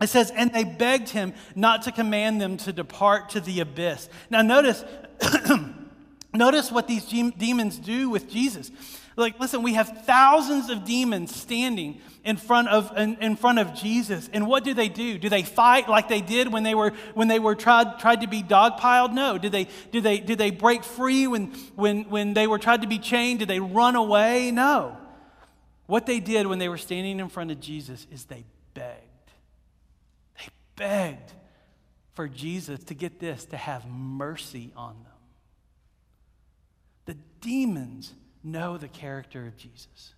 [0.01, 4.09] It says, And they begged him not to command them to depart to the abyss.
[4.29, 4.85] Now, notice,
[6.35, 8.71] notice what these demons do with Jesus.
[9.17, 13.75] Like, listen, we have thousands of demons standing in front of, in, in, front of
[13.75, 14.29] Jesus.
[14.33, 15.19] And what do they do?
[15.19, 18.27] Do they fight like they did when they were, when they were tried, tried to
[18.27, 19.13] be dogpiled?
[19.13, 19.39] No.
[19.39, 22.89] Did they, did they, did they break free when, when, when they were tried to
[22.89, 23.41] be chained?
[23.41, 24.51] Did they run away?
[24.51, 24.97] No.
[25.87, 28.99] What they did when they were standing in front of Jesus is they begged.
[30.39, 31.33] They begged
[32.15, 35.13] for Jesus to get this, to have mercy on them.
[37.07, 38.13] The demons
[38.45, 40.15] know the character of Jesus.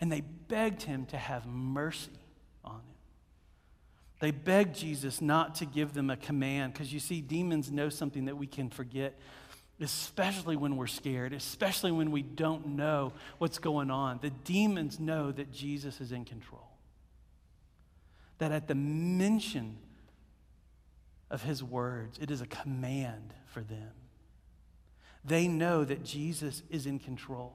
[0.00, 2.10] And they begged him to have mercy
[2.64, 2.82] on him.
[4.20, 8.26] They begged Jesus not to give them a command because you see, demons know something
[8.26, 9.18] that we can forget,
[9.80, 14.18] especially when we're scared, especially when we don't know what's going on.
[14.20, 16.68] The demons know that Jesus is in control.
[18.38, 19.78] That at the mention
[21.30, 23.92] of his words, it is a command for them.
[25.24, 27.54] They know that Jesus is in control.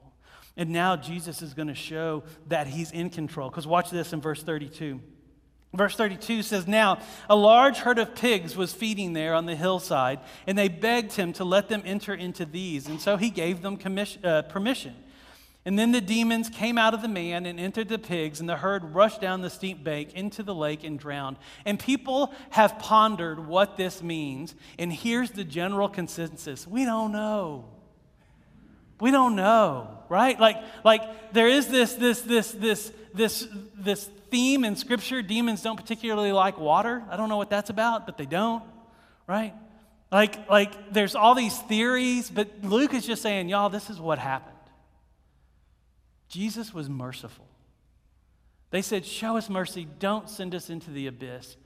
[0.56, 3.50] And now Jesus is going to show that he's in control.
[3.50, 5.00] Because watch this in verse 32.
[5.74, 10.20] Verse 32 says, Now a large herd of pigs was feeding there on the hillside,
[10.46, 12.88] and they begged him to let them enter into these.
[12.88, 13.80] And so he gave them
[14.24, 14.94] uh, permission.
[15.66, 18.58] And then the demons came out of the man and entered the pigs, and the
[18.58, 21.38] herd rushed down the steep bank into the lake and drowned.
[21.66, 24.56] And people have pondered what this means.
[24.78, 27.66] And here's the general consensus we don't know.
[29.00, 30.40] We don't know, right?
[30.40, 35.22] Like, like there is this, this, this, this, this, this theme in Scripture.
[35.22, 37.04] Demons don't particularly like water.
[37.10, 38.64] I don't know what that's about, but they don't,
[39.28, 39.54] right?
[40.12, 44.20] Like, like there's all these theories, but Luke is just saying, y'all, this is what
[44.20, 44.53] happened.
[46.28, 47.48] Jesus was merciful.
[48.72, 51.58] They said, Show us mercy, don't send us into the abyss.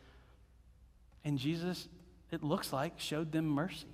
[1.24, 1.88] And Jesus,
[2.32, 3.88] it looks like, showed them mercy.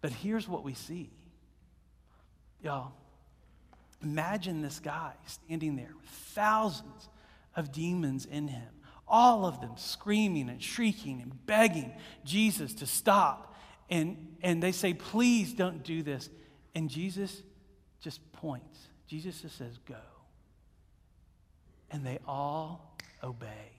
[0.00, 1.10] But here's what we see.
[2.62, 2.92] Y'all,
[4.04, 7.08] Imagine this guy standing there with thousands
[7.56, 8.68] of demons in him,
[9.08, 11.90] all of them screaming and shrieking and begging
[12.22, 13.54] Jesus to stop.
[13.88, 16.28] And, and they say, Please don't do this.
[16.74, 17.42] And Jesus
[18.04, 18.78] just points.
[19.08, 19.96] Jesus just says, Go.
[21.90, 23.72] And they all obey.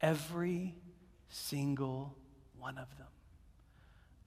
[0.00, 0.74] Every
[1.28, 2.16] single
[2.58, 3.06] one of them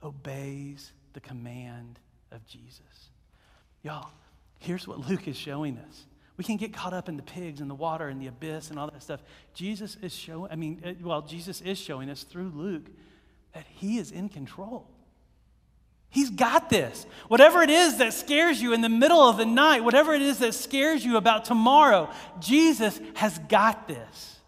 [0.04, 2.00] obeys the command
[2.32, 3.10] of Jesus.
[3.82, 4.10] Y'all,
[4.60, 6.06] here's what Luke is showing us.
[6.38, 8.78] We can get caught up in the pigs and the water and the abyss and
[8.78, 9.22] all that stuff.
[9.54, 12.88] Jesus is showing, I mean, well, Jesus is showing us through Luke
[13.54, 14.90] that he is in control.
[16.16, 17.06] He's got this.
[17.28, 20.38] Whatever it is that scares you in the middle of the night, whatever it is
[20.38, 24.40] that scares you about tomorrow, Jesus has got this.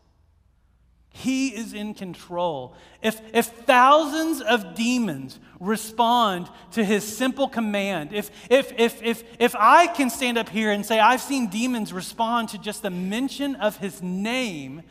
[1.09, 2.73] He is in control.
[3.01, 9.53] If, if thousands of demons respond to his simple command, if, if, if, if, if
[9.53, 13.55] I can stand up here and say, I've seen demons respond to just the mention
[13.57, 14.83] of his name,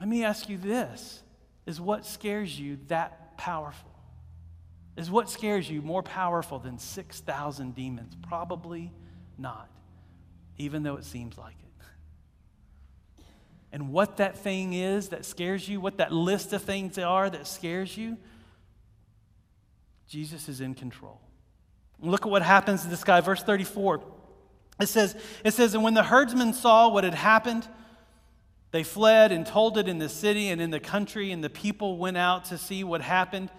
[0.00, 1.22] let me ask you this
[1.66, 3.89] Is what scares you that powerful?
[5.00, 8.14] Is what scares you more powerful than 6,000 demons?
[8.28, 8.92] Probably
[9.38, 9.68] not,
[10.58, 11.70] even though it seems like it
[13.72, 17.46] and what that thing is that scares you, what that list of things are that
[17.46, 18.16] scares you,
[20.08, 21.20] Jesus is in control.
[22.00, 24.02] Look at what happens to this guy, verse 34.
[24.80, 27.68] It says, it says, And when the herdsmen saw what had happened,
[28.72, 31.96] they fled and told it in the city and in the country, and the people
[31.96, 33.50] went out to see what happened.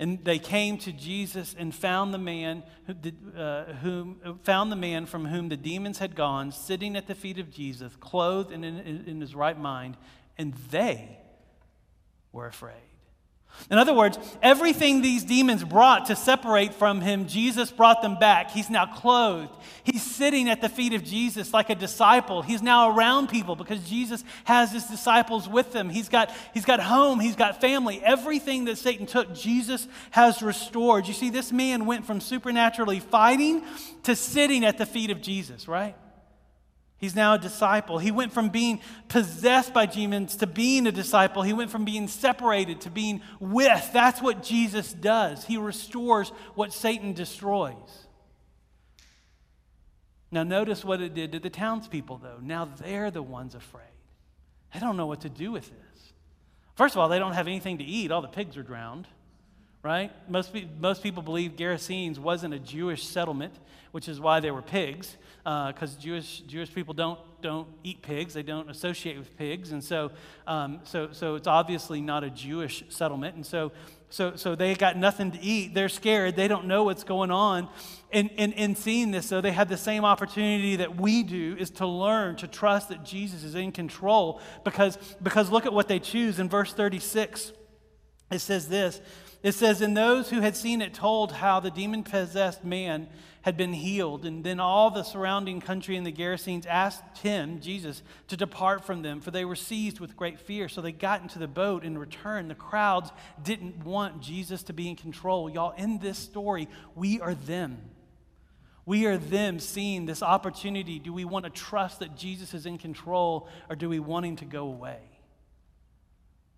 [0.00, 2.94] And they came to Jesus and found the man who,
[3.36, 7.38] uh, whom, found the man from whom the demons had gone, sitting at the feet
[7.38, 9.96] of Jesus, clothed and in, in his right mind,
[10.36, 11.18] and they
[12.32, 12.87] were afraid.
[13.70, 18.50] In other words, everything these demons brought to separate from him, Jesus brought them back.
[18.50, 19.52] He's now clothed.
[19.84, 22.40] He's sitting at the feet of Jesus like a disciple.
[22.40, 25.90] He's now around people because Jesus has his disciples with him.
[25.90, 28.00] He's got, he's got home, he's got family.
[28.02, 31.06] Everything that Satan took, Jesus has restored.
[31.06, 33.62] You see, this man went from supernaturally fighting
[34.04, 35.94] to sitting at the feet of Jesus, right?
[36.98, 37.98] He's now a disciple.
[37.98, 41.42] He went from being possessed by demons to being a disciple.
[41.42, 43.92] He went from being separated to being with.
[43.92, 45.44] That's what Jesus does.
[45.44, 48.06] He restores what Satan destroys.
[50.32, 52.38] Now, notice what it did to the townspeople, though.
[52.42, 53.84] Now they're the ones afraid.
[54.74, 56.12] They don't know what to do with this.
[56.74, 58.10] First of all, they don't have anything to eat.
[58.10, 59.06] All the pigs are drowned,
[59.82, 60.10] right?
[60.28, 63.54] Most, most people believe Gerasenes wasn't a Jewish settlement,
[63.92, 68.34] which is why there were pigs because uh, Jewish, Jewish people don't, don't eat pigs,
[68.34, 69.72] they don't associate with pigs.
[69.72, 70.10] And so,
[70.46, 73.36] um, so, so it's obviously not a Jewish settlement.
[73.36, 73.72] And so,
[74.10, 75.74] so, so they got nothing to eat.
[75.74, 76.36] They're scared.
[76.36, 77.68] They don't know what's going on.
[78.10, 81.70] And in, in seeing this, though, they have the same opportunity that we do is
[81.72, 85.98] to learn to trust that Jesus is in control because, because look at what they
[85.98, 87.52] choose in verse 36.
[88.30, 89.00] It says this
[89.42, 93.08] it says, And those who had seen it told how the demon possessed man
[93.42, 94.24] had been healed.
[94.24, 99.02] And then all the surrounding country and the Gerasenes asked him, Jesus, to depart from
[99.02, 100.68] them, for they were seized with great fear.
[100.68, 102.50] So they got into the boat and returned.
[102.50, 103.10] The crowds
[103.42, 105.48] didn't want Jesus to be in control.
[105.48, 107.78] Y'all, in this story, we are them.
[108.84, 110.98] We are them seeing this opportunity.
[110.98, 114.36] Do we want to trust that Jesus is in control or do we want him
[114.36, 115.00] to go away?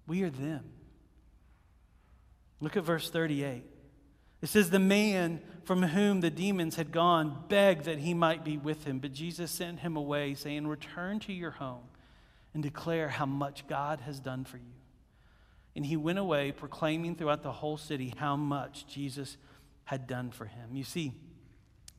[0.06, 0.64] We are them.
[2.60, 3.64] Look at verse 38.
[4.42, 8.58] It says, The man from whom the demons had gone begged that he might be
[8.58, 11.84] with him, but Jesus sent him away, saying, Return to your home
[12.54, 14.74] and declare how much God has done for you.
[15.76, 19.36] And he went away, proclaiming throughout the whole city how much Jesus
[19.84, 20.74] had done for him.
[20.74, 21.12] You see,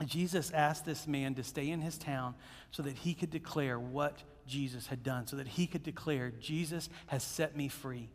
[0.06, 2.36] Jesus asked this man to stay in his town
[2.72, 6.90] so that he could declare what Jesus had done, so that he could declare, Jesus
[7.08, 8.10] has set me free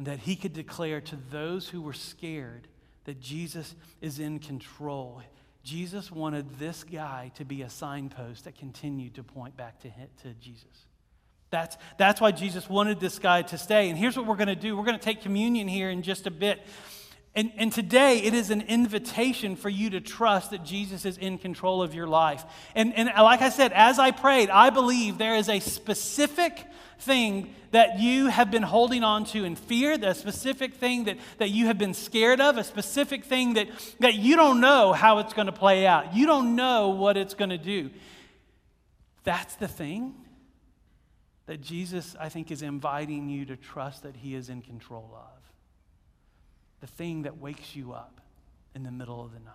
[0.00, 2.66] and that he could declare to those who were scared
[3.04, 5.20] that Jesus is in control.
[5.62, 10.08] Jesus wanted this guy to be a signpost that continued to point back to, him,
[10.22, 10.86] to Jesus.
[11.50, 13.90] That's, that's why Jesus wanted this guy to stay.
[13.90, 16.26] And here's what we're going to do we're going to take communion here in just
[16.26, 16.66] a bit.
[17.34, 21.38] And, and today, it is an invitation for you to trust that Jesus is in
[21.38, 22.44] control of your life.
[22.74, 26.66] And, and like I said, as I prayed, I believe there is a specific
[26.98, 31.50] thing that you have been holding on to in fear, the specific thing that, that
[31.50, 33.68] you have been scared of, a specific thing that,
[34.00, 36.14] that you don't know how it's going to play out.
[36.14, 37.90] You don't know what it's going to do.
[39.22, 40.14] That's the thing
[41.46, 45.39] that Jesus, I think, is inviting you to trust that He is in control of
[46.80, 48.20] the thing that wakes you up
[48.74, 49.54] in the middle of the night.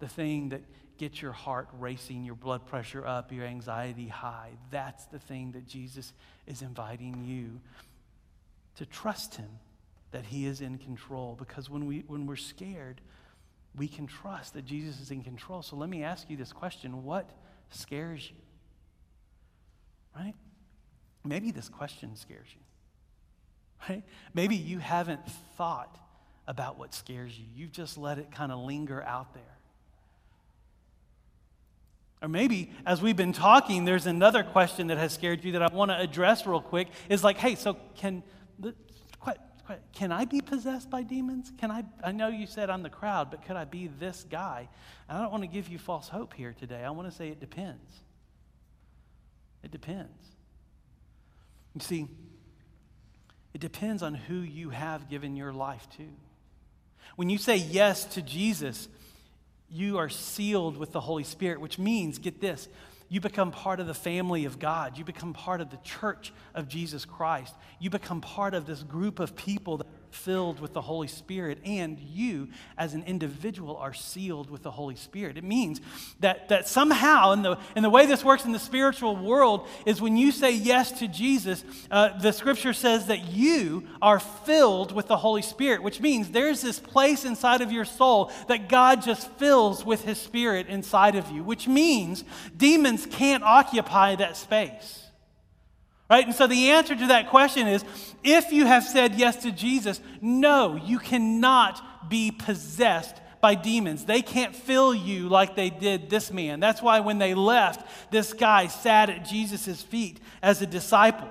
[0.00, 0.62] the thing that
[0.98, 4.50] gets your heart racing, your blood pressure up, your anxiety high.
[4.70, 6.12] That's the thing that Jesus
[6.46, 7.60] is inviting you
[8.76, 9.48] to trust him
[10.10, 13.00] that he is in control because when we when we're scared,
[13.76, 15.62] we can trust that Jesus is in control.
[15.62, 17.30] So let me ask you this question, what
[17.70, 18.36] scares you?
[20.16, 20.34] Right?
[21.24, 22.60] Maybe this question scares you.
[23.88, 24.02] Right?
[24.34, 25.26] Maybe you haven't
[25.56, 25.96] thought
[26.46, 27.44] about what scares you.
[27.54, 29.42] You've just let it kind of linger out there.
[32.22, 35.74] Or maybe as we've been talking, there's another question that has scared you that I
[35.74, 36.88] want to address real quick.
[37.08, 38.22] Is like, hey, so can
[39.92, 41.52] can I be possessed by demons?
[41.58, 44.68] Can I I know you said I'm the crowd, but could I be this guy?
[45.08, 46.82] And I don't want to give you false hope here today.
[46.82, 48.00] I want to say it depends.
[49.62, 50.26] It depends.
[51.74, 52.08] You see,
[53.52, 56.04] it depends on who you have given your life to.
[57.16, 58.88] When you say yes to Jesus,
[59.68, 62.68] you are sealed with the Holy Spirit, which means, get this,
[63.08, 64.96] you become part of the family of God.
[64.96, 67.52] You become part of the church of Jesus Christ.
[67.80, 71.98] You become part of this group of people that filled with the Holy Spirit, and
[71.98, 75.36] you, as an individual, are sealed with the Holy Spirit.
[75.36, 75.80] It means
[76.20, 80.00] that, that somehow, in the, in the way this works in the spiritual world, is
[80.00, 85.06] when you say yes to Jesus, uh, the scripture says that you are filled with
[85.06, 89.30] the Holy Spirit, which means there's this place inside of your soul that God just
[89.32, 92.24] fills with His Spirit inside of you, which means
[92.56, 95.09] demons can't occupy that space.
[96.10, 96.26] Right?
[96.26, 97.84] And so the answer to that question is
[98.24, 104.04] if you have said yes to Jesus, no, you cannot be possessed by demons.
[104.04, 106.58] They can't fill you like they did this man.
[106.58, 111.28] That's why when they left, this guy sat at Jesus' feet as a disciple.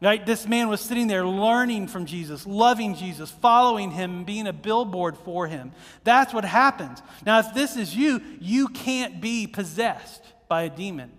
[0.00, 0.24] Right?
[0.24, 5.16] This man was sitting there learning from Jesus, loving Jesus, following him, being a billboard
[5.16, 5.72] for him.
[6.02, 7.00] That's what happens.
[7.24, 11.12] Now, if this is you, you can't be possessed by a demon.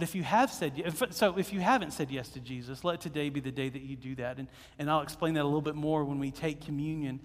[0.00, 3.28] But if you have said, so if you haven't said yes to Jesus, let today
[3.28, 4.38] be the day that you do that.
[4.38, 4.48] And,
[4.78, 7.20] and I'll explain that a little bit more when we take communion.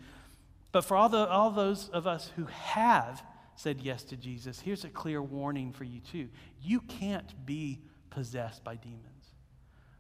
[0.74, 3.24] But for all, the, all those of us who have
[3.56, 6.28] said yes to Jesus, here's a clear warning for you too.
[6.62, 9.32] You can't be possessed by demons,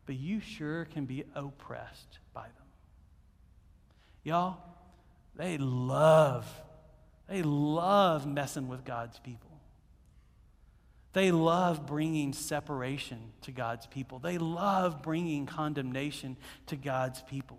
[0.05, 2.67] but you sure can be oppressed by them.
[4.25, 4.57] Y'all,
[5.33, 6.45] they love,
[7.29, 9.44] they love messing with God's people.
[11.15, 14.19] They love bringing separation to God's people.
[14.19, 16.35] They love bringing condemnation
[16.67, 17.57] to God's people.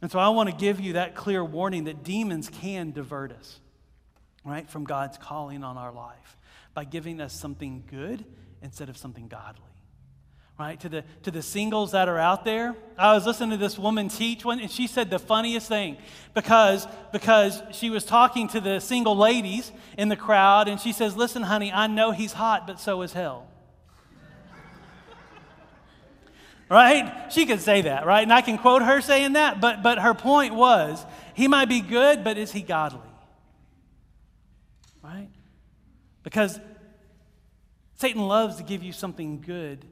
[0.00, 3.60] And so I want to give you that clear warning that demons can divert us,
[4.46, 6.38] right, from God's calling on our life
[6.72, 8.24] by giving us something good
[8.62, 9.75] instead of something godly
[10.58, 10.80] right?
[10.80, 12.74] To the, to the singles that are out there.
[12.96, 15.98] I was listening to this woman teach one, and she said the funniest thing
[16.34, 21.14] because, because she was talking to the single ladies in the crowd, and she says,
[21.14, 23.46] Listen, honey, I know he's hot, but so is hell.
[26.70, 27.30] right?
[27.30, 28.22] She could say that, right?
[28.22, 31.04] And I can quote her saying that, but, but her point was
[31.34, 33.00] he might be good, but is he godly?
[35.04, 35.28] Right?
[36.22, 36.58] Because
[37.96, 39.84] Satan loves to give you something good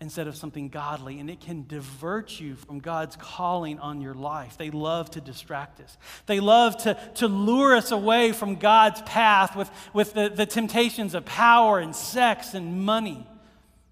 [0.00, 4.58] instead of something godly, and it can divert you from God's calling on your life.
[4.58, 9.56] They love to distract us, they love to, to lure us away from God's path
[9.56, 13.26] with, with the, the temptations of power and sex and money,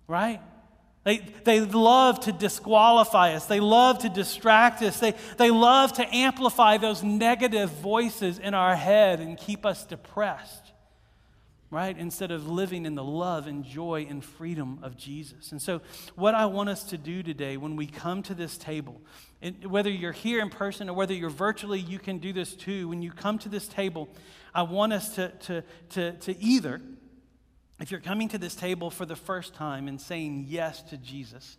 [0.06, 0.40] right?
[1.04, 3.46] They, they love to disqualify us.
[3.46, 5.00] They love to distract us.
[5.00, 10.61] They, they love to amplify those negative voices in our head and keep us depressed
[11.72, 11.96] right?
[11.98, 15.52] Instead of living in the love and joy and freedom of Jesus.
[15.52, 15.80] And so,
[16.14, 19.00] what I want us to do today when we come to this table,
[19.66, 22.88] whether you're here in person or whether you're virtually, you can do this too.
[22.88, 24.10] When you come to this table,
[24.54, 26.82] I want us to, to, to, to either,
[27.80, 31.56] if you're coming to this table for the first time and saying yes to Jesus,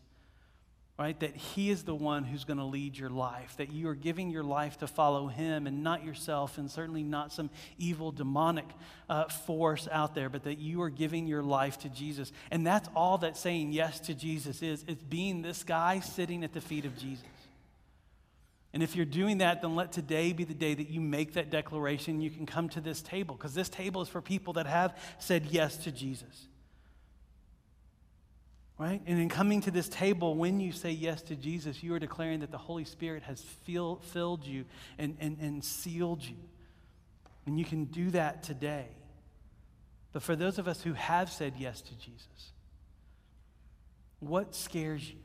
[0.98, 1.20] right?
[1.22, 4.30] That He is the one who's going to lead your life, that you are giving
[4.30, 8.68] your life to follow Him and not yourself, and certainly not some evil demonic
[9.10, 12.32] uh, force out there, but that you are giving your life to Jesus.
[12.52, 16.54] And that's all that saying yes to Jesus is it's being this guy sitting at
[16.54, 17.26] the feet of Jesus.
[18.74, 21.52] And if you're doing that, then let today be the day that you make that
[21.52, 22.22] declaration.
[22.22, 25.46] You can come to this table because this table is for people that have said
[25.46, 26.48] yes to Jesus.
[28.80, 29.02] Right?
[29.06, 32.40] And in coming to this table, when you say yes to Jesus, you are declaring
[32.40, 34.66] that the Holy Spirit has fill, filled you
[34.98, 36.38] and, and, and sealed you.
[37.46, 38.88] And you can do that today.
[40.12, 42.52] But for those of us who have said yes to Jesus,
[44.20, 45.18] what scares you?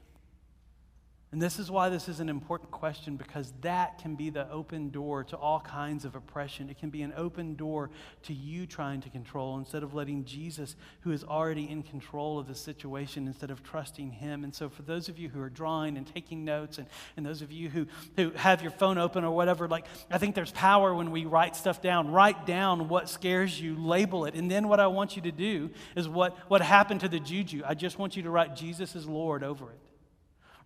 [1.31, 4.89] And this is why this is an important question because that can be the open
[4.89, 6.71] door to all kinds of oppression.
[6.71, 7.91] It can be an open door
[8.23, 12.49] to you trying to control instead of letting Jesus, who is already in control of
[12.49, 14.43] the situation, instead of trusting him.
[14.43, 17.43] And so, for those of you who are drawing and taking notes, and, and those
[17.43, 20.95] of you who, who have your phone open or whatever, like, I think there's power
[20.95, 22.11] when we write stuff down.
[22.11, 24.35] Write down what scares you, label it.
[24.35, 27.65] And then, what I want you to do is what, what happened to the juju.
[27.67, 29.79] I just want you to write Jesus is Lord over it.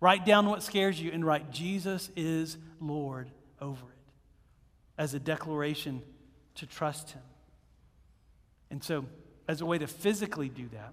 [0.03, 3.31] Write down what scares you and write Jesus is Lord
[3.61, 4.13] over it
[4.99, 6.03] as a declaration
[6.57, 7.23] to trust Him.
[8.69, 9.05] And so,
[9.47, 10.93] as a way to physically do that,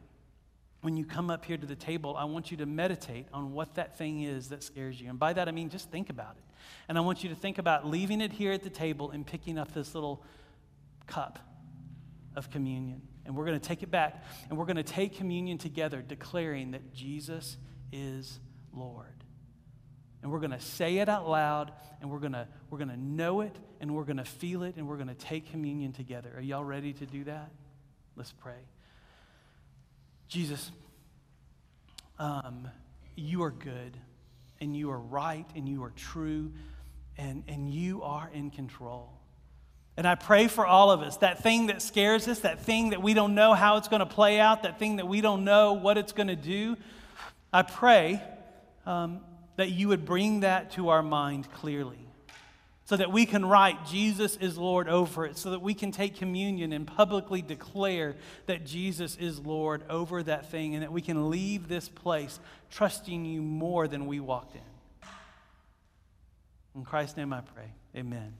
[0.82, 3.74] when you come up here to the table, I want you to meditate on what
[3.76, 5.10] that thing is that scares you.
[5.10, 6.43] And by that, I mean just think about it.
[6.88, 9.57] And I want you to think about leaving it here at the table and picking
[9.57, 10.24] up this little
[11.07, 11.39] cup
[12.36, 13.01] of communion.
[13.26, 16.70] And we're going to take it back and we're going to take communion together, declaring
[16.72, 17.57] that Jesus
[17.91, 18.39] is
[18.74, 19.05] Lord.
[20.22, 22.99] And we're going to say it out loud, and we're going to, we're going to
[22.99, 26.32] know it, and we're going to feel it, and we're going to take communion together.
[26.36, 27.51] Are y'all ready to do that?
[28.15, 28.67] Let's pray.
[30.28, 30.72] Jesus,
[32.17, 32.67] um,
[33.15, 33.97] you are good,
[34.59, 36.51] and you are right, and you are true,
[37.17, 39.13] and, and you are in control.
[39.95, 43.01] And I pray for all of us that thing that scares us, that thing that
[43.01, 45.74] we don't know how it's going to play out, that thing that we don't know
[45.74, 46.78] what it's going to do.
[47.51, 48.22] I pray
[48.90, 49.22] um,
[49.56, 52.00] that you would bring that to our mind clearly
[52.86, 56.16] so that we can write Jesus is Lord over it, so that we can take
[56.16, 58.16] communion and publicly declare
[58.48, 62.40] that Jesus is Lord over that thing, and that we can leave this place
[62.72, 65.10] trusting you more than we walked in.
[66.74, 67.72] In Christ's name I pray.
[67.96, 68.34] Amen.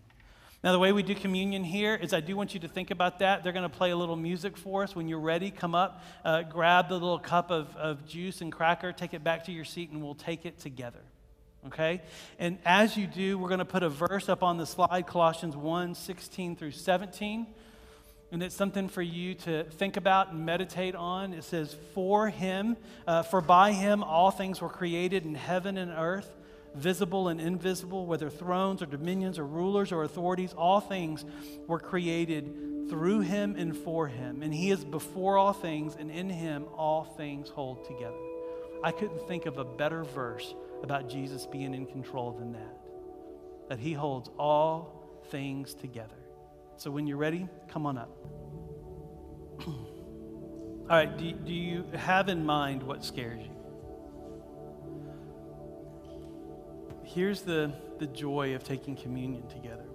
[0.62, 3.20] Now, the way we do communion here is I do want you to think about
[3.20, 3.44] that.
[3.44, 4.94] They're going to play a little music for us.
[4.94, 8.92] When you're ready, come up, uh, grab the little cup of, of juice and cracker,
[8.92, 11.00] take it back to your seat, and we'll take it together.
[11.68, 12.02] Okay?
[12.40, 15.56] And as you do, we're going to put a verse up on the slide Colossians
[15.56, 17.48] 1 16 through 17.
[18.34, 21.34] And it's something for you to think about and meditate on.
[21.34, 22.76] It says, For him,
[23.08, 26.30] uh, for by him all things were created in heaven and earth
[26.76, 31.26] visible and invisible, whether thrones or dominions or rulers or authorities, all things
[31.68, 34.42] were created through him and for him.
[34.42, 38.18] And he is before all things, and in him all things hold together.
[38.84, 40.54] I couldn't think of a better verse
[40.84, 42.78] about Jesus being in control than that.
[43.70, 46.16] That he holds all things together.
[46.78, 48.10] So when you're ready, come on up.
[49.68, 49.76] all
[50.90, 53.49] right, do, do you have in mind what scares you?
[57.14, 59.86] Here's the, the joy of taking communion together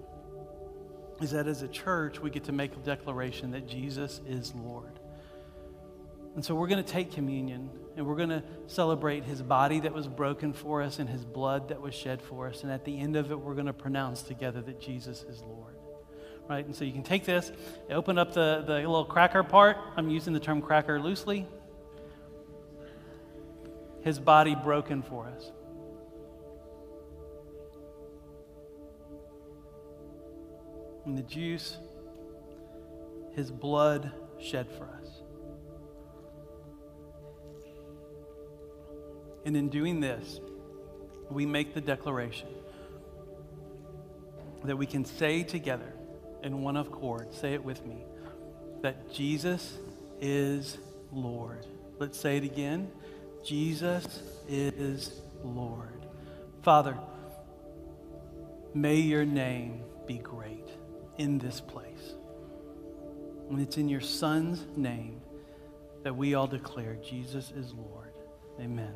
[1.21, 4.99] is that as a church, we get to make a declaration that Jesus is Lord.
[6.35, 9.95] And so we're going to take communion and we're going to celebrate his body that
[9.95, 12.65] was broken for us and his blood that was shed for us.
[12.65, 15.77] And at the end of it, we're going to pronounce together that Jesus is Lord.
[16.49, 16.67] Right?
[16.67, 17.53] And so you can take this,
[17.89, 19.77] open up the, the little cracker part.
[19.97, 21.47] I'm using the term cracker loosely.
[24.03, 25.53] His body broken for us.
[31.05, 31.77] And the juice,
[33.35, 35.09] his blood shed for us.
[39.45, 40.41] And in doing this,
[41.31, 42.49] we make the declaration
[44.65, 45.93] that we can say together
[46.43, 48.05] in one accord, say it with me,
[48.83, 49.77] that Jesus
[50.21, 50.79] is
[51.13, 51.67] Lord.
[51.99, 52.91] Let's say it again.
[53.45, 56.07] Jesus is Lord.
[56.63, 56.97] Father,
[58.73, 60.69] may your name be great
[61.19, 62.15] in this place.
[63.51, 65.21] And it's in your Son's name
[66.03, 68.12] that we all declare Jesus is Lord.
[68.61, 68.95] Amen.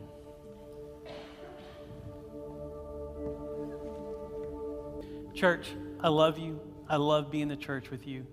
[5.34, 5.68] Church,
[6.00, 6.60] I love you.
[6.88, 8.26] I love being the church with you.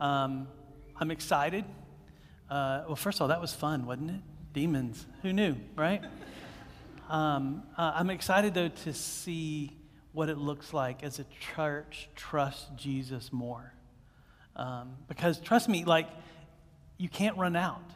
[0.00, 0.48] Um,
[0.96, 1.64] I'm excited.
[2.50, 4.20] Uh, well, first of all, that was fun, wasn't it?
[4.52, 5.06] Demons.
[5.22, 6.02] Who knew, right?
[7.08, 9.72] Um, uh, I'm excited, though, to see
[10.12, 13.72] what it looks like as a church trusts Jesus more.
[14.56, 16.08] Um, because trust me, like,
[16.98, 17.90] you can't run out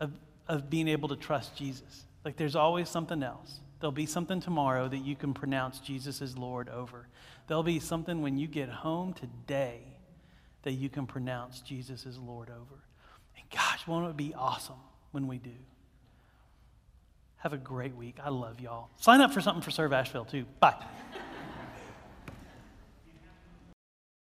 [0.00, 0.12] of,
[0.46, 2.04] of being able to trust Jesus.
[2.24, 3.60] Like, there's always something else.
[3.80, 7.08] There'll be something tomorrow that you can pronounce Jesus as Lord over.
[7.46, 9.80] There'll be something when you get home today
[10.62, 12.82] that you can pronounce Jesus as Lord over.
[13.36, 14.80] And gosh, won't it be awesome
[15.12, 15.50] when we do?
[17.38, 18.16] Have a great week.
[18.22, 18.90] I love y'all.
[18.98, 20.44] Sign up for something for Serve Asheville, too.
[20.60, 20.84] Bye.